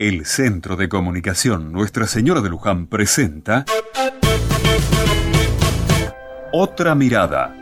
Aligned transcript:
El 0.00 0.24
Centro 0.24 0.76
de 0.76 0.88
Comunicación 0.88 1.72
Nuestra 1.72 2.06
Señora 2.06 2.40
de 2.40 2.48
Luján 2.48 2.86
presenta 2.86 3.66
Otra 6.54 6.94
Mirada. 6.94 7.54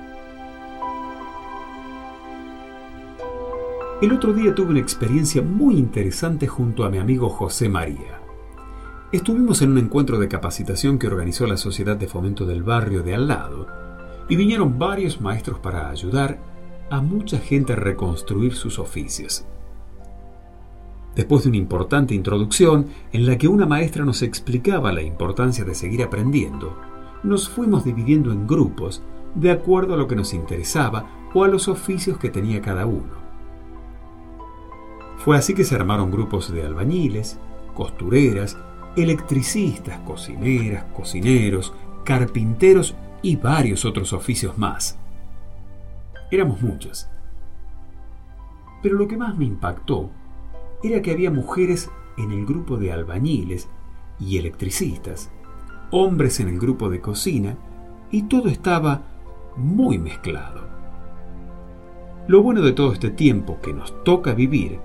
El 4.00 4.12
otro 4.12 4.32
día 4.32 4.54
tuve 4.54 4.70
una 4.70 4.78
experiencia 4.78 5.42
muy 5.42 5.78
interesante 5.78 6.46
junto 6.46 6.84
a 6.84 6.90
mi 6.90 6.98
amigo 6.98 7.28
José 7.28 7.68
María. 7.68 8.20
Estuvimos 9.10 9.60
en 9.62 9.72
un 9.72 9.78
encuentro 9.78 10.20
de 10.20 10.28
capacitación 10.28 11.00
que 11.00 11.08
organizó 11.08 11.44
la 11.44 11.56
Sociedad 11.56 11.96
de 11.96 12.06
Fomento 12.06 12.46
del 12.46 12.62
Barrio 12.62 13.02
de 13.02 13.16
al 13.16 13.26
lado 13.26 13.66
y 14.28 14.36
vinieron 14.36 14.78
varios 14.78 15.20
maestros 15.20 15.58
para 15.58 15.90
ayudar 15.90 16.38
a 16.88 17.00
mucha 17.00 17.40
gente 17.40 17.72
a 17.72 17.76
reconstruir 17.76 18.54
sus 18.54 18.78
oficios. 18.78 19.44
Después 21.18 21.42
de 21.42 21.48
una 21.48 21.58
importante 21.58 22.14
introducción 22.14 22.86
en 23.12 23.26
la 23.26 23.36
que 23.36 23.48
una 23.48 23.66
maestra 23.66 24.04
nos 24.04 24.22
explicaba 24.22 24.92
la 24.92 25.02
importancia 25.02 25.64
de 25.64 25.74
seguir 25.74 26.04
aprendiendo, 26.04 26.78
nos 27.24 27.48
fuimos 27.48 27.84
dividiendo 27.84 28.30
en 28.30 28.46
grupos 28.46 29.02
de 29.34 29.50
acuerdo 29.50 29.94
a 29.94 29.96
lo 29.96 30.06
que 30.06 30.14
nos 30.14 30.32
interesaba 30.32 31.10
o 31.34 31.42
a 31.42 31.48
los 31.48 31.66
oficios 31.66 32.18
que 32.18 32.30
tenía 32.30 32.62
cada 32.62 32.86
uno. 32.86 33.14
Fue 35.16 35.36
así 35.36 35.54
que 35.54 35.64
se 35.64 35.74
armaron 35.74 36.12
grupos 36.12 36.52
de 36.52 36.64
albañiles, 36.64 37.40
costureras, 37.74 38.56
electricistas, 38.94 39.98
cocineras, 40.02 40.84
cocineros, 40.94 41.74
carpinteros 42.04 42.94
y 43.22 43.34
varios 43.34 43.84
otros 43.84 44.12
oficios 44.12 44.56
más. 44.56 44.96
Éramos 46.30 46.62
muchos. 46.62 47.08
Pero 48.80 48.94
lo 48.94 49.08
que 49.08 49.16
más 49.16 49.36
me 49.36 49.46
impactó 49.46 50.10
era 50.82 51.02
que 51.02 51.10
había 51.10 51.30
mujeres 51.30 51.90
en 52.16 52.32
el 52.32 52.46
grupo 52.46 52.76
de 52.76 52.92
albañiles 52.92 53.68
y 54.20 54.38
electricistas, 54.38 55.30
hombres 55.90 56.40
en 56.40 56.48
el 56.48 56.58
grupo 56.58 56.88
de 56.88 57.00
cocina, 57.00 57.56
y 58.10 58.22
todo 58.22 58.48
estaba 58.48 59.02
muy 59.56 59.98
mezclado. 59.98 60.68
Lo 62.26 62.42
bueno 62.42 62.62
de 62.62 62.72
todo 62.72 62.92
este 62.92 63.10
tiempo 63.10 63.58
que 63.60 63.72
nos 63.72 64.04
toca 64.04 64.34
vivir 64.34 64.80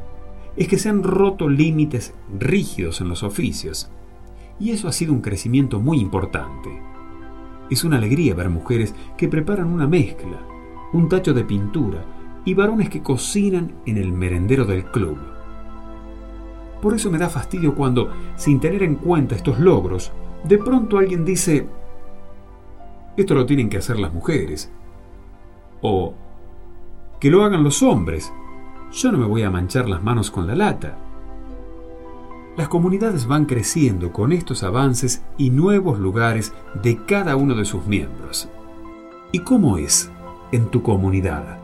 es 0.55 0.67
que 0.67 0.77
se 0.77 0.89
han 0.89 1.03
roto 1.03 1.49
límites 1.49 2.13
rígidos 2.39 3.01
en 3.01 3.09
los 3.09 3.23
oficios, 3.23 3.89
y 4.59 4.71
eso 4.71 4.87
ha 4.87 4.91
sido 4.91 5.13
un 5.13 5.21
crecimiento 5.21 5.79
muy 5.79 5.99
importante. 5.99 6.69
Es 7.69 7.83
una 7.83 7.97
alegría 7.97 8.35
ver 8.35 8.49
mujeres 8.49 8.93
que 9.17 9.27
preparan 9.27 9.67
una 9.67 9.87
mezcla, 9.87 10.39
un 10.93 11.09
tacho 11.09 11.33
de 11.33 11.43
pintura 11.43 12.05
y 12.45 12.53
varones 12.53 12.89
que 12.89 13.01
cocinan 13.01 13.73
en 13.85 13.97
el 13.97 14.11
merendero 14.11 14.65
del 14.65 14.85
club. 14.85 15.17
Por 16.83 16.93
eso 16.93 17.09
me 17.09 17.17
da 17.17 17.29
fastidio 17.29 17.75
cuando, 17.75 18.11
sin 18.35 18.59
tener 18.59 18.83
en 18.83 18.95
cuenta 18.95 19.35
estos 19.35 19.57
logros, 19.57 20.11
de 20.43 20.57
pronto 20.57 20.97
alguien 20.97 21.23
dice, 21.23 21.65
esto 23.15 23.35
lo 23.35 23.45
tienen 23.45 23.69
que 23.69 23.77
hacer 23.77 23.97
las 23.97 24.13
mujeres. 24.13 24.69
O, 25.81 26.13
que 27.21 27.31
lo 27.31 27.45
hagan 27.45 27.63
los 27.63 27.81
hombres. 27.83 28.33
Yo 28.91 29.13
no 29.13 29.17
me 29.17 29.25
voy 29.25 29.43
a 29.43 29.49
manchar 29.49 29.87
las 29.87 30.03
manos 30.03 30.29
con 30.29 30.45
la 30.45 30.55
lata. 30.55 30.97
Las 32.57 32.67
comunidades 32.67 33.27
van 33.27 33.45
creciendo 33.45 34.11
con 34.11 34.33
estos 34.33 34.61
avances 34.61 35.23
y 35.37 35.51
nuevos 35.51 35.99
lugares 35.99 36.53
de 36.83 36.97
cada 37.05 37.37
uno 37.37 37.55
de 37.55 37.63
sus 37.63 37.85
miembros. 37.85 38.49
¿Y 39.31 39.39
cómo 39.39 39.77
es 39.77 40.11
en 40.51 40.65
tu 40.65 40.83
comunidad? 40.83 41.62